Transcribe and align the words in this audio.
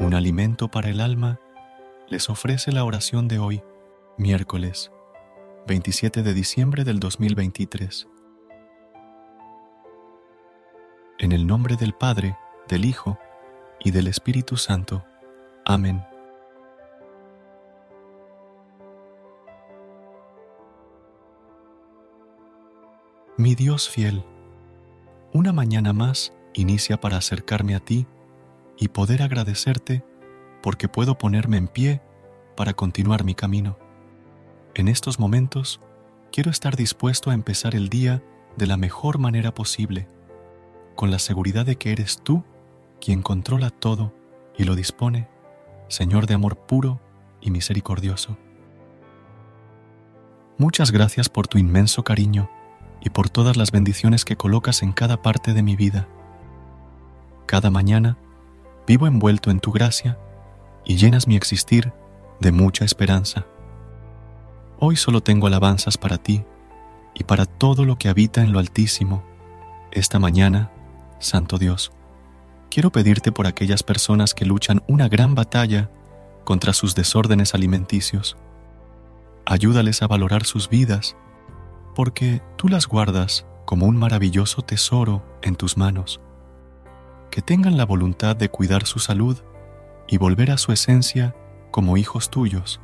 Un 0.00 0.14
alimento 0.14 0.68
para 0.68 0.90
el 0.90 1.00
alma 1.00 1.40
les 2.08 2.30
ofrece 2.30 2.70
la 2.70 2.84
oración 2.84 3.26
de 3.26 3.40
hoy, 3.40 3.64
miércoles 4.16 4.92
27 5.66 6.22
de 6.22 6.34
diciembre 6.34 6.84
del 6.84 7.00
2023. 7.00 8.06
En 11.18 11.32
el 11.32 11.48
nombre 11.48 11.74
del 11.74 11.94
Padre, 11.94 12.38
del 12.68 12.84
Hijo 12.84 13.18
y 13.80 13.90
del 13.90 14.06
Espíritu 14.06 14.56
Santo. 14.56 15.04
Amén. 15.64 16.04
Mi 23.36 23.56
Dios 23.56 23.88
fiel, 23.88 24.24
una 25.32 25.52
mañana 25.52 25.92
más 25.92 26.32
inicia 26.54 27.00
para 27.00 27.16
acercarme 27.16 27.74
a 27.74 27.80
ti 27.80 28.06
y 28.78 28.88
poder 28.88 29.22
agradecerte 29.22 30.04
porque 30.62 30.88
puedo 30.88 31.18
ponerme 31.18 31.56
en 31.56 31.68
pie 31.68 32.00
para 32.56 32.74
continuar 32.74 33.24
mi 33.24 33.34
camino. 33.34 33.78
En 34.74 34.88
estos 34.88 35.18
momentos, 35.18 35.80
quiero 36.32 36.50
estar 36.50 36.76
dispuesto 36.76 37.30
a 37.30 37.34
empezar 37.34 37.74
el 37.74 37.88
día 37.88 38.22
de 38.56 38.66
la 38.66 38.76
mejor 38.76 39.18
manera 39.18 39.54
posible 39.54 40.08
con 40.94 41.10
la 41.10 41.18
seguridad 41.18 41.64
de 41.64 41.76
que 41.76 41.92
eres 41.92 42.20
tú 42.22 42.44
quien 43.00 43.22
controla 43.22 43.70
todo 43.70 44.12
y 44.56 44.64
lo 44.64 44.74
dispone, 44.74 45.28
Señor 45.88 46.26
de 46.26 46.34
amor 46.34 46.56
puro 46.56 47.00
y 47.40 47.50
misericordioso. 47.50 48.36
Muchas 50.58 50.90
gracias 50.90 51.28
por 51.28 51.46
tu 51.46 51.58
inmenso 51.58 52.02
cariño 52.02 52.50
y 53.00 53.10
por 53.10 53.30
todas 53.30 53.56
las 53.56 53.70
bendiciones 53.70 54.24
que 54.24 54.36
colocas 54.36 54.82
en 54.82 54.92
cada 54.92 55.22
parte 55.22 55.54
de 55.54 55.62
mi 55.62 55.76
vida. 55.76 56.08
Cada 57.46 57.70
mañana 57.70 58.18
vivo 58.88 59.06
envuelto 59.06 59.50
en 59.50 59.60
tu 59.60 59.70
gracia 59.70 60.18
y 60.86 60.96
llenas 60.96 61.28
mi 61.28 61.36
existir 61.36 61.92
de 62.40 62.52
mucha 62.52 62.86
esperanza. 62.86 63.44
Hoy 64.80 64.96
solo 64.96 65.20
tengo 65.20 65.46
alabanzas 65.46 65.98
para 65.98 66.16
ti 66.16 66.42
y 67.14 67.24
para 67.24 67.44
todo 67.44 67.84
lo 67.84 67.98
que 67.98 68.08
habita 68.08 68.40
en 68.40 68.50
lo 68.50 68.58
altísimo. 68.58 69.22
Esta 69.92 70.18
mañana 70.18 70.70
Santo 71.18 71.58
Dios, 71.58 71.92
quiero 72.70 72.90
pedirte 72.90 73.30
por 73.30 73.46
aquellas 73.46 73.82
personas 73.82 74.34
que 74.34 74.46
luchan 74.46 74.82
una 74.88 75.08
gran 75.08 75.34
batalla 75.34 75.90
contra 76.44 76.72
sus 76.72 76.94
desórdenes 76.94 77.54
alimenticios. 77.54 78.38
Ayúdales 79.44 80.00
a 80.00 80.06
valorar 80.06 80.46
sus 80.46 80.70
vidas, 80.70 81.14
porque 81.94 82.40
tú 82.56 82.68
las 82.68 82.86
guardas 82.86 83.44
como 83.66 83.84
un 83.84 83.98
maravilloso 83.98 84.62
tesoro 84.62 85.22
en 85.42 85.56
tus 85.56 85.76
manos. 85.76 86.22
Que 87.30 87.42
tengan 87.42 87.76
la 87.76 87.84
voluntad 87.84 88.36
de 88.36 88.48
cuidar 88.48 88.86
su 88.86 88.98
salud 88.98 89.38
y 90.08 90.16
volver 90.16 90.50
a 90.50 90.58
su 90.58 90.72
esencia 90.72 91.34
como 91.70 91.96
hijos 91.96 92.30
tuyos. 92.30 92.80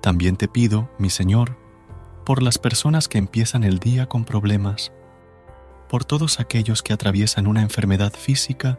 También 0.00 0.36
te 0.36 0.48
pido, 0.48 0.88
mi 0.98 1.10
Señor, 1.10 1.56
por 2.24 2.42
las 2.42 2.58
personas 2.58 3.08
que 3.08 3.18
empiezan 3.18 3.64
el 3.64 3.78
día 3.78 4.06
con 4.06 4.24
problemas, 4.24 4.92
por 5.88 6.04
todos 6.04 6.40
aquellos 6.40 6.82
que 6.82 6.92
atraviesan 6.92 7.46
una 7.46 7.62
enfermedad 7.62 8.12
física 8.12 8.78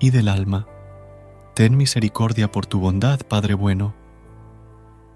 y 0.00 0.10
del 0.10 0.28
alma. 0.28 0.66
Ten 1.54 1.76
misericordia 1.76 2.50
por 2.50 2.66
tu 2.66 2.80
bondad, 2.80 3.20
Padre 3.20 3.54
bueno. 3.54 3.94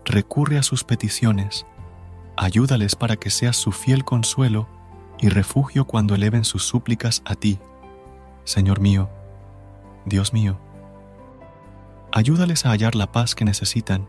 Recurre 0.05 0.59
a 0.59 0.63
sus 0.63 0.85
peticiones, 0.85 1.67
ayúdales 2.37 2.97
para 2.97 3.17
que 3.17 3.31
seas 3.31 3.57
su 3.57 3.73
fiel 3.73 4.05
consuelo 4.05 4.69
y 5.21 5.29
refugio 5.29 5.87
cuando 5.87 6.15
eleven 6.15 6.45
sus 6.45 6.65
súplicas 6.65 7.23
a 7.25 7.35
ti. 7.35 7.59
Señor 8.45 8.81
mío, 8.81 9.09
Dios 10.05 10.33
mío, 10.33 10.59
ayúdales 12.11 12.67
a 12.67 12.71
hallar 12.71 12.95
la 12.95 13.13
paz 13.13 13.35
que 13.35 13.45
necesitan, 13.45 14.09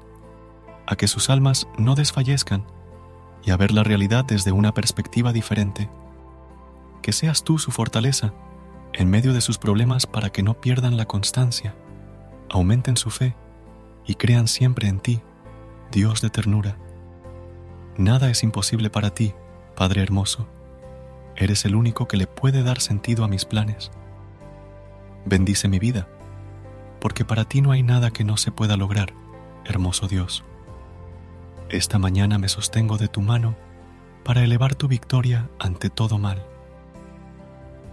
a 0.87 0.95
que 0.95 1.07
sus 1.07 1.29
almas 1.29 1.67
no 1.77 1.95
desfallezcan 1.95 2.65
y 3.43 3.51
a 3.51 3.57
ver 3.57 3.71
la 3.71 3.83
realidad 3.83 4.25
desde 4.25 4.51
una 4.51 4.73
perspectiva 4.73 5.33
diferente 5.33 5.89
que 7.03 7.11
seas 7.11 7.43
tú 7.43 7.59
su 7.59 7.71
fortaleza 7.71 8.33
en 8.93 9.09
medio 9.09 9.33
de 9.33 9.41
sus 9.41 9.57
problemas 9.57 10.07
para 10.07 10.31
que 10.31 10.41
no 10.41 10.59
pierdan 10.59 10.97
la 10.97 11.05
constancia, 11.05 11.75
aumenten 12.49 12.97
su 12.97 13.11
fe 13.11 13.35
y 14.05 14.15
crean 14.15 14.47
siempre 14.47 14.87
en 14.87 14.99
ti, 14.99 15.21
Dios 15.91 16.21
de 16.21 16.29
ternura. 16.29 16.77
Nada 17.97 18.29
es 18.29 18.41
imposible 18.43 18.89
para 18.89 19.11
ti, 19.11 19.33
Padre 19.75 20.01
hermoso. 20.01 20.47
Eres 21.35 21.65
el 21.65 21.75
único 21.75 22.07
que 22.07 22.17
le 22.17 22.25
puede 22.27 22.63
dar 22.63 22.79
sentido 22.79 23.23
a 23.23 23.27
mis 23.27 23.45
planes. 23.45 23.91
Bendice 25.25 25.67
mi 25.67 25.79
vida, 25.79 26.07
porque 26.99 27.25
para 27.25 27.45
ti 27.45 27.61
no 27.61 27.71
hay 27.71 27.83
nada 27.83 28.11
que 28.11 28.23
no 28.23 28.37
se 28.37 28.51
pueda 28.51 28.77
lograr, 28.77 29.13
hermoso 29.65 30.07
Dios. 30.07 30.43
Esta 31.69 31.99
mañana 31.99 32.37
me 32.37 32.49
sostengo 32.49 32.97
de 32.97 33.07
tu 33.07 33.21
mano 33.21 33.55
para 34.23 34.43
elevar 34.43 34.75
tu 34.75 34.87
victoria 34.87 35.49
ante 35.59 35.89
todo 35.89 36.17
mal 36.17 36.45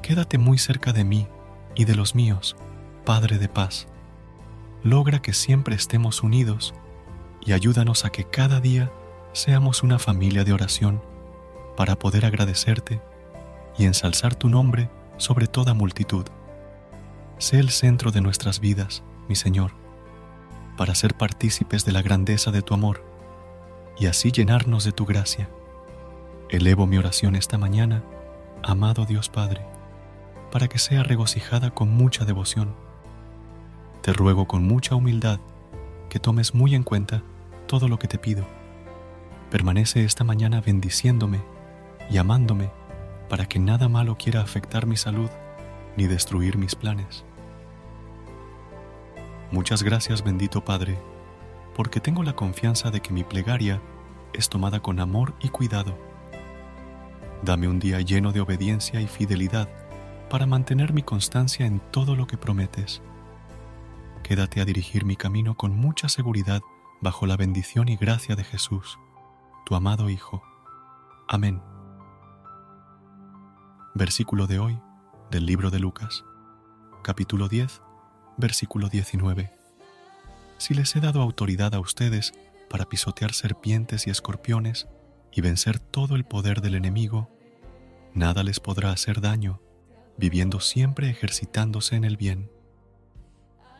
quédate 0.00 0.38
muy 0.38 0.58
cerca 0.58 0.92
de 0.92 1.04
mí 1.04 1.28
y 1.74 1.84
de 1.84 1.94
los 1.94 2.14
míos, 2.14 2.56
Padre 3.04 3.38
de 3.38 3.48
paz. 3.48 3.86
Logra 4.82 5.22
que 5.22 5.32
siempre 5.32 5.74
estemos 5.74 6.22
unidos 6.22 6.74
y 7.40 7.52
ayúdanos 7.52 8.04
a 8.04 8.10
que 8.10 8.24
cada 8.24 8.60
día 8.60 8.90
seamos 9.32 9.82
una 9.82 9.98
familia 9.98 10.44
de 10.44 10.52
oración 10.52 11.02
para 11.76 11.98
poder 11.98 12.24
agradecerte 12.24 13.00
y 13.78 13.84
ensalzar 13.84 14.34
tu 14.34 14.48
nombre 14.48 14.90
sobre 15.16 15.46
toda 15.46 15.74
multitud. 15.74 16.26
Sé 17.40 17.58
el 17.58 17.70
centro 17.70 18.10
de 18.10 18.20
nuestras 18.20 18.60
vidas, 18.60 19.02
mi 19.26 19.34
Señor, 19.34 19.72
para 20.76 20.94
ser 20.94 21.14
partícipes 21.14 21.86
de 21.86 21.92
la 21.92 22.02
grandeza 22.02 22.50
de 22.50 22.60
tu 22.60 22.74
amor 22.74 23.02
y 23.98 24.08
así 24.08 24.30
llenarnos 24.30 24.84
de 24.84 24.92
tu 24.92 25.06
gracia. 25.06 25.48
Elevo 26.50 26.86
mi 26.86 26.98
oración 26.98 27.36
esta 27.36 27.56
mañana, 27.56 28.04
amado 28.62 29.06
Dios 29.06 29.31
Padre 29.31 29.62
para 30.52 30.69
que 30.69 30.78
sea 30.78 31.02
regocijada 31.02 31.70
con 31.70 31.88
mucha 31.88 32.26
devoción. 32.26 32.75
Te 34.02 34.12
ruego 34.12 34.46
con 34.46 34.62
mucha 34.64 34.94
humildad 34.94 35.40
que 36.10 36.19
tomes 36.19 36.54
muy 36.54 36.75
en 36.75 36.82
cuenta 36.82 37.22
todo 37.66 37.88
lo 37.88 37.98
que 37.98 38.08
te 38.08 38.19
pido. 38.19 38.44
Permanece 39.50 40.04
esta 40.04 40.25
mañana 40.25 40.60
bendiciéndome 40.60 41.40
y 42.10 42.19
amándome 42.19 42.70
para 43.31 43.46
que 43.46 43.58
nada 43.58 43.88
malo 43.88 44.19
quiera 44.19 44.43
afectar 44.43 44.84
mi 44.84 44.98
salud 44.98 45.31
ni 45.96 46.06
destruir 46.06 46.58
mis 46.58 46.75
planes. 46.75 47.25
Muchas 49.52 49.82
gracias 49.82 50.23
bendito 50.23 50.64
Padre, 50.64 50.97
porque 51.75 51.99
tengo 51.99 52.23
la 52.23 52.37
confianza 52.37 52.91
de 52.93 53.00
que 53.00 53.12
mi 53.12 53.25
plegaria 53.25 53.82
es 54.32 54.49
tomada 54.49 54.81
con 54.81 55.00
amor 55.00 55.35
y 55.41 55.49
cuidado. 55.49 55.99
Dame 57.43 57.67
un 57.67 57.81
día 57.81 58.00
lleno 58.00 58.32
de 58.32 58.41
obediencia 58.41 59.00
y 59.00 59.08
fidelidad 59.08 59.69
para 60.29 60.47
mantener 60.47 60.93
mi 60.93 61.02
constancia 61.02 61.67
en 61.67 61.81
todo 61.91 62.14
lo 62.14 62.29
que 62.29 62.37
prometes. 62.37 63.02
Quédate 64.23 64.61
a 64.61 64.64
dirigir 64.64 65.05
mi 65.05 65.17
camino 65.17 65.56
con 65.56 65.76
mucha 65.76 66.08
seguridad 66.08 66.61
bajo 67.00 67.26
la 67.26 67.37
bendición 67.37 67.88
y 67.88 67.96
gracia 67.96 68.37
de 68.37 68.44
Jesús, 68.44 69.00
tu 69.67 69.75
amado 69.75 70.11
Hijo. 70.11 70.44
Amén. 71.26 71.61
Versículo 73.94 74.46
de 74.46 74.61
hoy 74.61 74.81
del 75.32 75.46
libro 75.46 75.70
de 75.70 75.81
Lucas, 75.81 76.25
capítulo 77.03 77.49
10, 77.49 77.82
versículo 78.40 78.88
19. 78.88 79.50
Si 80.58 80.75
les 80.75 80.94
he 80.96 81.00
dado 81.00 81.22
autoridad 81.22 81.75
a 81.75 81.81
ustedes 81.81 82.32
para 82.69 82.87
pisotear 82.87 83.32
serpientes 83.32 84.06
y 84.06 84.10
escorpiones 84.10 84.88
y 85.32 85.40
vencer 85.40 85.78
todo 85.78 86.16
el 86.16 86.25
poder 86.25 86.60
del 86.60 86.75
enemigo, 86.75 87.31
nada 88.14 88.42
les 88.42 88.60
podrá 88.60 88.92
hacer 88.92 89.20
daño, 89.20 89.60
viviendo 90.19 90.60
siempre 90.60 91.08
ejercitándose 91.08 91.96
en 91.96 92.04
el 92.04 92.16
bien. 92.16 92.50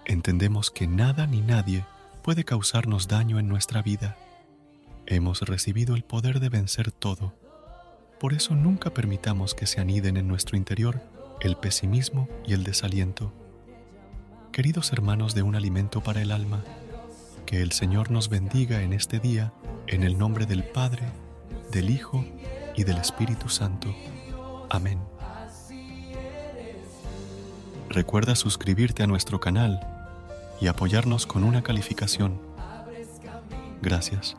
Entendemos 0.07 0.71
que 0.71 0.87
nada 0.87 1.27
ni 1.27 1.41
nadie 1.41 1.85
puede 2.23 2.45
causarnos 2.45 3.09
daño 3.09 3.39
en 3.39 3.49
nuestra 3.49 3.83
vida. 3.83 4.17
Hemos 5.07 5.43
recibido 5.43 5.95
el 5.95 6.05
poder 6.05 6.41
de 6.41 6.49
vencer 6.49 6.93
todo. 6.93 7.35
Por 8.19 8.33
eso 8.33 8.55
nunca 8.55 8.91
permitamos 8.91 9.55
que 9.55 9.67
se 9.67 9.81
aniden 9.81 10.17
en 10.17 10.29
nuestro 10.29 10.57
interior 10.57 11.01
el 11.41 11.57
pesimismo 11.57 12.29
y 12.47 12.53
el 12.53 12.65
desaliento. 12.65 13.33
Queridos 14.53 14.93
hermanos 14.93 15.37
de 15.37 15.45
un 15.45 15.55
alimento 15.55 16.03
para 16.03 16.23
el 16.23 16.33
alma, 16.33 16.65
que 17.47 17.63
el 17.63 17.71
Señor 17.71 18.11
nos 18.11 18.29
bendiga 18.29 18.83
en 18.83 18.93
este 18.93 19.21
día 19.21 19.53
en 19.87 20.03
el 20.03 20.19
nombre 20.19 20.45
del 20.45 20.65
Padre, 20.65 21.05
del 21.71 21.89
Hijo 21.89 22.25
y 22.77 22.83
del 22.83 22.99
Espíritu 22.99 23.49
Santo. 23.49 23.95
Amén. 24.69 24.99
Recuerda 27.91 28.35
suscribirte 28.35 29.05
a 29.05 29.07
nuestro 29.07 29.39
canal 29.39 29.81
y 30.61 30.67
apoyarnos 30.67 31.27
con 31.27 31.45
una 31.45 31.63
calificación. 31.63 32.41
Gracias. 33.83 34.37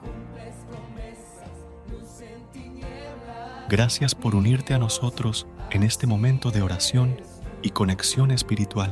Gracias 3.69 4.13
por 4.13 4.35
unirte 4.35 4.73
a 4.73 4.77
nosotros 4.77 5.47
en 5.69 5.83
este 5.83 6.05
momento 6.05 6.51
de 6.51 6.61
oración 6.61 7.15
y 7.61 7.69
conexión 7.69 8.31
espiritual. 8.31 8.91